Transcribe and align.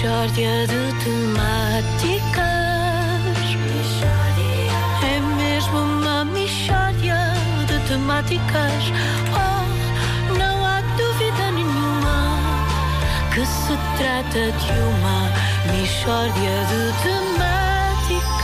Mishória 0.00 0.66
de 0.66 1.04
temáticas. 1.04 2.40
É 5.04 5.20
mesmo 5.36 5.78
uma 5.78 6.24
mishória 6.24 7.18
de 7.66 7.78
temáticas. 7.86 8.82
Oh, 9.28 10.38
não 10.38 10.64
há 10.64 10.80
dúvida 10.96 11.50
nenhuma 11.52 12.38
que 13.34 13.44
se 13.44 13.76
trata 13.98 14.50
de 14.52 14.72
uma 14.72 15.28
mishória 15.70 16.56
de 16.70 16.80
temáticas. 17.02 18.40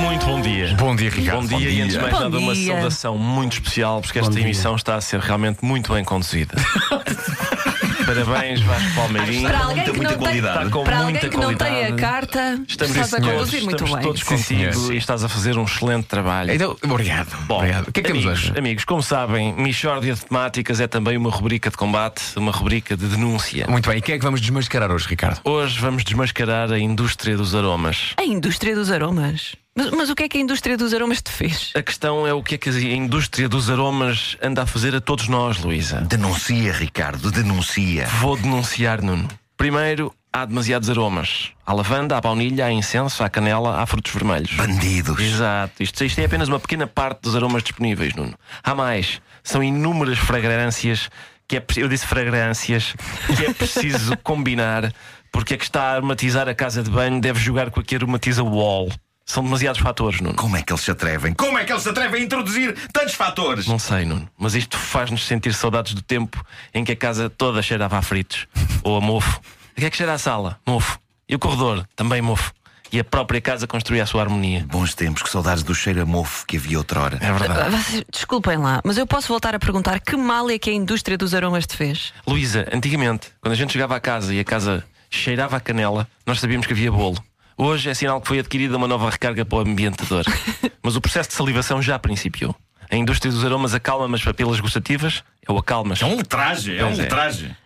Muito 0.00 0.26
bom 0.26 0.40
dia. 0.40 0.74
Bom 0.76 0.94
dia, 0.94 1.10
Ricardo. 1.10 1.48
Bom 1.48 1.58
dia, 1.58 1.70
Bom 1.70 1.74
e 1.74 1.80
antes 1.80 1.94
de 1.94 1.98
dia. 1.98 2.02
mais 2.02 2.14
Bom 2.14 2.20
nada, 2.20 2.38
uma 2.38 2.54
dia. 2.54 2.72
saudação 2.72 3.18
muito 3.18 3.54
especial, 3.54 4.00
porque 4.00 4.20
esta 4.20 4.38
emissão 4.38 4.76
está 4.76 4.94
a 4.94 5.00
ser 5.00 5.18
realmente 5.18 5.64
muito 5.64 5.92
bem 5.92 6.04
conduzida. 6.04 6.54
Parabéns, 8.14 8.60
Vasco 8.60 8.94
Palmeirinho. 8.94 9.48
Para 9.48 9.58
alguém 9.58 9.76
muita, 9.76 9.90
que 9.92 9.96
muita 9.96 10.02
não 10.02 10.08
tem, 10.08 10.18
qualidade. 10.18 10.58
Está 10.58 10.70
com 10.70 10.84
para 10.84 10.96
alguém 10.96 11.10
muita 11.12 11.28
que 11.28 11.36
não 11.36 11.48
tem 11.48 11.56
qualidade. 11.56 11.92
a 11.92 11.96
carta, 11.96 12.62
Estamos, 12.68 12.96
estás 12.96 13.14
a 13.14 13.20
conduzir 13.20 13.62
muito 13.62 13.84
estamos 13.84 13.94
bem. 13.94 14.02
todos 14.02 14.20
Sim, 14.20 14.26
contigo 14.26 14.74
senhor. 14.74 14.94
e 14.94 14.96
estás 14.96 15.24
a 15.24 15.28
fazer 15.28 15.56
um 15.58 15.64
excelente 15.64 16.04
trabalho. 16.06 16.52
Então, 16.52 16.76
obrigado. 16.84 17.36
Bom, 17.46 17.56
obrigado. 17.56 17.88
O 17.88 17.92
que 17.92 18.00
é 18.00 18.02
que 18.02 18.08
temos 18.10 18.24
amigos, 18.24 18.44
hoje? 18.44 18.58
amigos, 18.58 18.84
como 18.84 19.02
sabem, 19.02 19.52
Michórdia 19.54 20.14
de 20.14 20.24
Temáticas 20.24 20.80
é 20.80 20.86
também 20.86 21.16
uma 21.16 21.30
rubrica 21.30 21.70
de 21.70 21.76
combate, 21.76 22.22
uma 22.36 22.52
rubrica 22.52 22.96
de 22.96 23.06
denúncia. 23.06 23.66
Muito 23.68 23.88
bem. 23.88 23.98
E 23.98 24.02
quem 24.02 24.14
é 24.14 24.18
que 24.18 24.24
vamos 24.24 24.40
desmascarar 24.40 24.90
hoje, 24.90 25.06
Ricardo? 25.08 25.40
Hoje 25.44 25.78
vamos 25.80 26.04
desmascarar 26.04 26.70
a 26.72 26.78
indústria 26.78 27.36
dos 27.36 27.54
aromas. 27.54 28.14
A 28.16 28.24
indústria 28.24 28.74
dos 28.74 28.90
aromas. 28.90 29.54
Mas, 29.74 29.90
mas 29.90 30.10
o 30.10 30.14
que 30.14 30.24
é 30.24 30.28
que 30.28 30.36
a 30.36 30.40
indústria 30.40 30.76
dos 30.76 30.92
aromas 30.92 31.22
te 31.22 31.30
fez? 31.30 31.72
A 31.74 31.82
questão 31.82 32.26
é 32.26 32.34
o 32.34 32.42
que 32.42 32.56
é 32.56 32.58
que 32.58 32.68
a 32.68 32.94
indústria 32.94 33.48
dos 33.48 33.70
aromas 33.70 34.36
anda 34.42 34.62
a 34.62 34.66
fazer 34.66 34.94
a 34.94 35.00
todos 35.00 35.28
nós, 35.28 35.58
Luísa. 35.58 36.02
Denuncia, 36.02 36.72
Ricardo, 36.72 37.30
denuncia. 37.30 38.06
Vou 38.20 38.36
denunciar, 38.36 39.00
Nuno. 39.02 39.28
Primeiro, 39.56 40.14
há 40.30 40.44
demasiados 40.44 40.90
aromas. 40.90 41.52
Há 41.64 41.72
lavanda, 41.72 42.18
há 42.18 42.20
baunilha, 42.20 42.66
há 42.66 42.72
incenso, 42.72 43.24
há 43.24 43.30
canela, 43.30 43.80
há 43.80 43.86
frutos 43.86 44.12
vermelhos. 44.12 44.52
Bandidos. 44.52 45.18
Exato. 45.18 45.82
Isto, 45.82 46.04
isto 46.04 46.18
é 46.18 46.26
apenas 46.26 46.48
uma 46.48 46.60
pequena 46.60 46.86
parte 46.86 47.22
dos 47.22 47.34
aromas 47.34 47.62
disponíveis, 47.62 48.14
Nuno. 48.14 48.34
Há 48.62 48.74
mais. 48.74 49.22
São 49.42 49.62
inúmeras 49.62 50.18
fragrâncias 50.18 51.08
que 51.48 51.56
é 51.56 51.64
eu 51.76 51.88
disse 51.88 52.06
fragrâncias 52.06 52.94
que 53.36 53.44
é 53.44 53.52
preciso 53.52 54.16
combinar 54.22 54.92
porque 55.30 55.54
é 55.54 55.56
que 55.56 55.64
está 55.64 55.82
a 55.82 55.92
aromatizar 55.94 56.48
a 56.48 56.54
casa 56.54 56.82
de 56.82 56.90
banho 56.90 57.20
deve 57.20 57.40
jogar 57.40 57.70
com 57.70 57.80
a 57.80 57.82
que 57.82 57.96
aromatiza 57.96 58.42
o 58.42 58.50
wall. 58.54 58.90
São 59.32 59.42
demasiados 59.42 59.80
fatores, 59.80 60.20
Nuno. 60.20 60.34
Como 60.34 60.58
é 60.58 60.62
que 60.62 60.70
eles 60.70 60.82
se 60.84 60.90
atrevem? 60.90 61.32
Como 61.32 61.56
é 61.56 61.64
que 61.64 61.72
eles 61.72 61.82
se 61.82 61.88
atrevem 61.88 62.20
a 62.20 62.24
introduzir 62.24 62.76
tantos 62.92 63.14
fatores? 63.14 63.66
Não 63.66 63.78
sei, 63.78 64.04
Nuno, 64.04 64.28
mas 64.38 64.54
isto 64.54 64.76
faz-nos 64.76 65.24
sentir 65.26 65.54
saudades 65.54 65.94
do 65.94 66.02
tempo 66.02 66.44
em 66.74 66.84
que 66.84 66.92
a 66.92 66.96
casa 66.96 67.30
toda 67.30 67.62
cheirava 67.62 67.96
a 67.96 68.02
fritos 68.02 68.46
ou 68.84 68.94
a 68.98 69.00
mofo. 69.00 69.40
A 69.74 69.80
que 69.80 69.86
é 69.86 69.90
que 69.90 69.96
cheira 69.96 70.12
a 70.12 70.18
sala? 70.18 70.60
Mofo. 70.66 70.98
E 71.26 71.34
o 71.34 71.38
corredor? 71.38 71.88
Também 71.96 72.20
mofo. 72.20 72.52
E 72.92 73.00
a 73.00 73.04
própria 73.04 73.40
casa 73.40 73.66
construía 73.66 74.02
a 74.02 74.06
sua 74.06 74.20
harmonia. 74.20 74.66
Bons 74.68 74.94
tempos, 74.94 75.22
que 75.22 75.30
saudades 75.30 75.62
do 75.62 75.74
cheiro 75.74 76.02
a 76.02 76.04
mofo 76.04 76.44
que 76.46 76.58
havia 76.58 76.76
outrora. 76.76 77.16
É 77.22 77.32
verdade. 77.32 77.58
Ah, 77.58 77.70
vocês- 77.70 78.04
desculpem 78.12 78.58
lá, 78.58 78.82
mas 78.84 78.98
eu 78.98 79.06
posso 79.06 79.28
voltar 79.28 79.54
a 79.54 79.58
perguntar 79.58 79.98
que 79.98 80.14
mal 80.14 80.50
é 80.50 80.58
que 80.58 80.68
a 80.68 80.74
indústria 80.74 81.16
dos 81.16 81.32
aromas 81.32 81.66
te 81.66 81.74
fez? 81.74 82.12
Luísa, 82.26 82.68
antigamente, 82.70 83.28
quando 83.40 83.54
a 83.54 83.56
gente 83.56 83.72
chegava 83.72 83.96
à 83.96 84.00
casa 84.00 84.34
e 84.34 84.38
a 84.40 84.44
casa 84.44 84.84
cheirava 85.10 85.56
a 85.56 85.60
canela, 85.60 86.06
nós 86.26 86.38
sabíamos 86.38 86.66
que 86.66 86.74
havia 86.74 86.92
bolo. 86.92 87.16
Hoje 87.62 87.88
é 87.88 87.94
sinal 87.94 88.20
que 88.20 88.26
foi 88.26 88.40
adquirida 88.40 88.76
uma 88.76 88.88
nova 88.88 89.08
recarga 89.08 89.44
para 89.44 89.58
o 89.58 89.60
ambientador. 89.60 90.24
Mas 90.82 90.96
o 90.96 91.00
processo 91.00 91.28
de 91.28 91.36
salivação 91.36 91.80
já 91.80 91.96
principiou. 91.96 92.56
A 92.90 92.96
indústria 92.96 93.30
dos 93.30 93.44
aromas 93.44 93.72
acalma 93.72 94.16
as 94.16 94.24
papilas 94.24 94.58
gustativas, 94.58 95.22
é 95.46 95.52
o 95.52 95.56
acalmas. 95.56 96.02
É 96.02 96.04
um 96.04 96.16
ultraje, 96.16 96.76
é 96.76 96.84
um 96.84 96.90
é. 96.90 97.02
ultraje. 97.02 97.56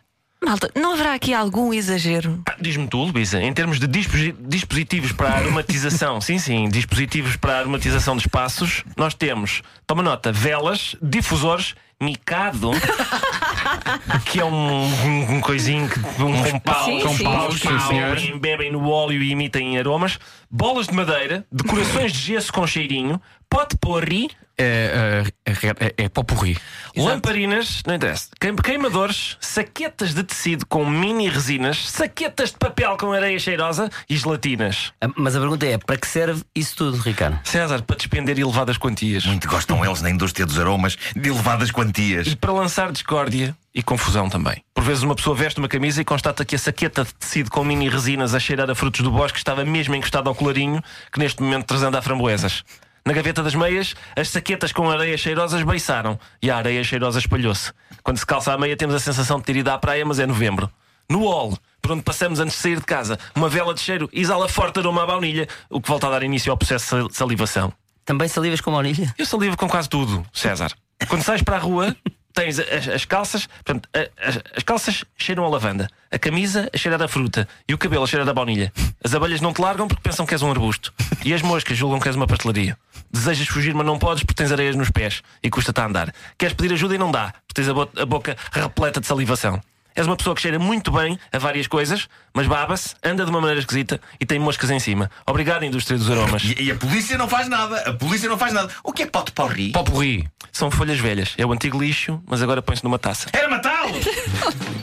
Malta, 0.44 0.70
não 0.76 0.92
haverá 0.92 1.14
aqui 1.14 1.32
algum 1.32 1.72
exagero? 1.72 2.42
Ah, 2.46 2.56
Diz-me 2.60 2.86
tu, 2.86 3.04
Luísa, 3.04 3.40
em 3.40 3.54
termos 3.54 3.80
de 3.80 3.86
disposi- 3.86 4.36
dispositivos 4.38 5.12
para 5.12 5.30
a 5.30 5.38
aromatização, 5.38 6.20
sim, 6.20 6.38
sim, 6.38 6.68
dispositivos 6.68 7.36
para 7.36 7.54
a 7.54 7.58
aromatização 7.60 8.16
de 8.16 8.24
espaços, 8.24 8.84
nós 8.98 9.14
temos, 9.14 9.62
toma 9.86 10.02
nota, 10.02 10.30
velas, 10.30 10.94
difusores, 11.00 11.74
micado, 12.00 12.70
que 14.26 14.40
é 14.40 14.44
um, 14.44 14.84
um, 14.84 15.36
um 15.36 15.40
coisinho, 15.40 15.88
que, 15.88 15.98
um 16.22 16.42
com 16.50 16.58
paus, 16.60 16.84
Sim, 16.84 17.00
com 17.00 17.16
sim. 17.16 17.24
paus, 17.24 17.60
Sim, 17.60 17.68
que 17.68 17.82
senhor. 17.84 18.18
embebem 18.18 18.70
no 18.72 18.88
óleo 18.88 19.22
e 19.22 19.32
emitem 19.32 19.78
aromas, 19.78 20.18
bolas 20.50 20.86
de 20.86 20.94
madeira, 20.94 21.44
decorações 21.50 22.12
de 22.12 22.18
gesso 22.18 22.52
com 22.52 22.66
cheirinho, 22.66 23.20
pote 23.48 23.76
porri, 23.78 24.28
É, 24.58 25.22
é, 25.44 25.52
é, 25.52 26.04
é 26.04 26.08
popurri. 26.08 26.56
Lamparinas, 26.96 27.82
não 27.86 27.94
interessa. 27.94 28.28
Queim- 28.40 28.56
Queimadores, 28.56 29.36
saquetas 29.38 30.14
de 30.14 30.22
tecido 30.24 30.64
com 30.64 30.86
mini 30.88 31.28
resinas, 31.28 31.90
saquetas 31.90 32.52
de 32.52 32.56
papel 32.56 32.96
com 32.96 33.12
areia 33.12 33.38
cheirosa 33.38 33.90
e 34.08 34.16
gelatinas. 34.16 34.94
Ah, 34.98 35.08
Mas 35.14 35.36
a 35.36 35.40
pergunta 35.40 35.66
é: 35.66 35.76
para 35.76 35.98
que 35.98 36.06
serve 36.06 36.42
isso 36.54 36.74
tudo, 36.74 36.96
Ricardo? 37.02 37.38
César, 37.44 37.82
para 37.82 37.96
despender 37.96 38.38
elevadas 38.38 38.78
quantias. 38.78 39.26
Muito 39.26 39.46
gostam 39.46 39.84
eles 39.84 40.00
na 40.00 40.08
indústria 40.08 40.46
dos 40.46 40.58
aromas 40.58 40.96
de 41.14 41.28
elevadas 41.28 41.70
quantias. 41.70 41.85
E 42.28 42.36
para 42.36 42.52
lançar 42.52 42.92
discórdia 42.92 43.56
e 43.74 43.82
confusão 43.82 44.28
também. 44.28 44.62
Por 44.74 44.84
vezes 44.84 45.02
uma 45.02 45.14
pessoa 45.14 45.36
veste 45.36 45.58
uma 45.58 45.68
camisa 45.68 46.00
e 46.00 46.04
constata 46.04 46.44
que 46.44 46.54
a 46.56 46.58
saqueta 46.58 47.04
de 47.04 47.14
tecido 47.14 47.50
com 47.50 47.62
mini 47.64 47.88
resinas 47.88 48.34
a 48.34 48.40
cheirar 48.40 48.70
a 48.70 48.74
frutos 48.74 49.02
do 49.02 49.10
bosque 49.10 49.38
estava 49.38 49.64
mesmo 49.64 49.94
encostada 49.94 50.28
ao 50.28 50.34
colarinho, 50.34 50.82
que 51.12 51.18
neste 51.18 51.42
momento 51.42 51.66
trazendo 51.66 51.96
a 51.96 52.02
framboesas. 52.02 52.64
Na 53.04 53.12
gaveta 53.12 53.42
das 53.42 53.54
meias, 53.54 53.94
as 54.16 54.30
saquetas 54.30 54.72
com 54.72 54.90
areia 54.90 55.16
cheirosas 55.16 55.62
beiçaram 55.62 56.18
e 56.42 56.50
a 56.50 56.56
areia 56.56 56.82
cheirosa 56.82 57.20
espalhou-se. 57.20 57.72
Quando 58.02 58.18
se 58.18 58.26
calça 58.26 58.52
a 58.52 58.58
meia, 58.58 58.76
temos 58.76 58.96
a 58.96 58.98
sensação 58.98 59.38
de 59.38 59.44
ter 59.44 59.56
ido 59.56 59.70
à 59.70 59.78
praia, 59.78 60.04
mas 60.04 60.18
é 60.18 60.26
novembro. 60.26 60.68
No 61.08 61.20
hall, 61.28 61.56
por 61.80 61.92
onde 61.92 62.02
passamos 62.02 62.40
antes 62.40 62.56
de 62.56 62.62
sair 62.62 62.80
de 62.80 62.84
casa, 62.84 63.16
uma 63.34 63.48
vela 63.48 63.72
de 63.72 63.80
cheiro 63.80 64.10
exala 64.12 64.48
forte 64.48 64.80
aroma 64.80 65.04
à 65.04 65.06
baunilha, 65.06 65.46
o 65.70 65.80
que 65.80 65.88
volta 65.88 66.08
a 66.08 66.10
dar 66.10 66.22
início 66.24 66.50
ao 66.50 66.58
processo 66.58 67.08
de 67.08 67.16
salivação. 67.16 67.72
Também 68.04 68.26
salivas 68.26 68.60
com 68.60 68.72
baunilha? 68.72 69.14
Eu 69.16 69.26
salivo 69.26 69.56
com 69.56 69.68
quase 69.68 69.88
tudo, 69.88 70.26
César. 70.32 70.72
Quando 71.08 71.22
sais 71.22 71.42
para 71.42 71.56
a 71.56 71.60
rua, 71.60 71.94
tens 72.34 72.58
as, 72.58 72.88
as 72.88 73.04
calças, 73.04 73.46
portanto, 73.64 73.88
as, 74.18 74.38
as 74.56 74.62
calças 74.62 75.04
cheiram 75.16 75.44
a 75.44 75.48
lavanda, 75.48 75.88
a 76.10 76.18
camisa 76.18 76.68
a 76.72 76.76
cheirar 76.76 77.00
a 77.02 77.08
fruta 77.08 77.46
e 77.68 77.74
o 77.74 77.78
cabelo 77.78 78.04
a 78.04 78.06
cheirar 78.06 78.28
a 78.28 78.32
baunilha. 78.34 78.72
As 79.04 79.14
abelhas 79.14 79.40
não 79.40 79.52
te 79.52 79.60
largam 79.60 79.86
porque 79.88 80.02
pensam 80.02 80.26
que 80.26 80.34
és 80.34 80.42
um 80.42 80.50
arbusto. 80.50 80.92
E 81.24 81.32
as 81.32 81.42
moscas 81.42 81.76
julgam 81.76 82.00
que 82.00 82.08
és 82.08 82.16
uma 82.16 82.26
pastelaria. 82.26 82.76
Desejas 83.10 83.46
fugir, 83.48 83.74
mas 83.74 83.86
não 83.86 83.98
podes 83.98 84.22
porque 84.24 84.34
tens 84.42 84.52
areias 84.52 84.74
nos 84.76 84.90
pés 84.90 85.22
e 85.42 85.48
custa-te 85.50 85.80
a 85.80 85.86
andar. 85.86 86.12
Queres 86.36 86.54
pedir 86.54 86.72
ajuda 86.74 86.94
e 86.94 86.98
não 86.98 87.10
dá, 87.12 87.32
porque 87.46 87.54
tens 87.62 87.68
a, 87.68 87.74
bo- 87.74 87.88
a 87.96 88.04
boca 88.06 88.36
repleta 88.52 89.00
de 89.00 89.06
salivação. 89.06 89.60
És 89.94 90.06
uma 90.06 90.14
pessoa 90.14 90.36
que 90.36 90.42
cheira 90.42 90.58
muito 90.58 90.90
bem 90.92 91.18
a 91.32 91.38
várias 91.38 91.66
coisas, 91.66 92.06
mas 92.34 92.46
baba-se, 92.46 92.94
anda 93.02 93.24
de 93.24 93.30
uma 93.30 93.40
maneira 93.40 93.60
esquisita 93.60 93.98
e 94.20 94.26
tem 94.26 94.38
moscas 94.38 94.70
em 94.70 94.78
cima. 94.78 95.10
Obrigado, 95.26 95.64
indústria 95.64 95.96
dos 95.96 96.10
aromas. 96.10 96.42
E, 96.44 96.64
e 96.64 96.70
a 96.70 96.74
polícia 96.74 97.16
não 97.16 97.26
faz 97.26 97.48
nada. 97.48 97.78
A 97.88 97.94
polícia 97.94 98.28
não 98.28 98.36
faz 98.36 98.52
nada. 98.52 98.70
O 98.84 98.92
que 98.92 99.04
é 99.04 99.06
pote 99.06 99.32
porri? 99.32 99.72
Popurri. 99.72 100.28
São 100.56 100.70
folhas 100.70 100.98
velhas. 100.98 101.34
É 101.36 101.44
o 101.44 101.52
antigo 101.52 101.78
lixo, 101.78 102.18
mas 102.26 102.40
agora 102.42 102.62
põe-se 102.62 102.82
numa 102.82 102.98
taça. 102.98 103.28
Era 103.30 103.46
matá-lo! 103.46 103.92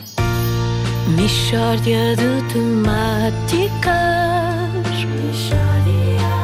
Mishória 1.18 2.14
de 2.14 2.42
temáticas. 2.52 3.92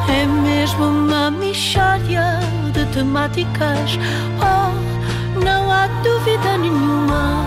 É 0.09 0.25
mesmo 0.25 0.83
uma 0.83 1.31
mishória 1.31 2.41
de 2.73 2.85
temáticas. 2.87 3.97
Oh, 4.41 5.39
não 5.39 5.71
há 5.71 5.87
dúvida 6.03 6.57
nenhuma 6.57 7.45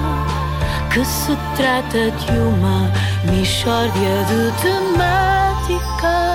que 0.90 1.04
se 1.04 1.36
trata 1.54 2.10
de 2.12 2.32
uma 2.38 2.90
mishória 3.30 4.24
de 4.24 4.50
temáticas. 4.62 6.33